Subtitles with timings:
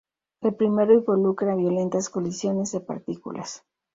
[0.41, 3.63] El primero involucra violentas colisiones de partículas.